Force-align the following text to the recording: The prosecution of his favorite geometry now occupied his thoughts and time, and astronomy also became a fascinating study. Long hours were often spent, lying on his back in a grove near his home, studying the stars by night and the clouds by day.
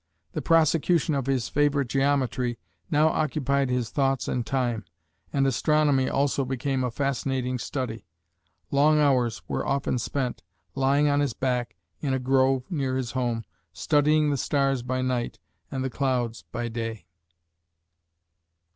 The 0.33 0.41
prosecution 0.41 1.13
of 1.13 1.27
his 1.27 1.47
favorite 1.47 1.87
geometry 1.87 2.57
now 2.89 3.09
occupied 3.09 3.69
his 3.69 3.91
thoughts 3.91 4.27
and 4.27 4.43
time, 4.43 4.83
and 5.31 5.45
astronomy 5.45 6.09
also 6.09 6.43
became 6.43 6.83
a 6.83 6.89
fascinating 6.89 7.59
study. 7.59 8.07
Long 8.71 8.97
hours 8.97 9.43
were 9.47 9.63
often 9.63 9.99
spent, 9.99 10.41
lying 10.73 11.07
on 11.07 11.19
his 11.19 11.33
back 11.33 11.75
in 11.99 12.15
a 12.15 12.19
grove 12.19 12.63
near 12.71 12.97
his 12.97 13.11
home, 13.11 13.43
studying 13.73 14.31
the 14.31 14.37
stars 14.37 14.81
by 14.81 15.03
night 15.03 15.37
and 15.69 15.83
the 15.83 15.89
clouds 15.91 16.41
by 16.51 16.67
day. 16.67 17.05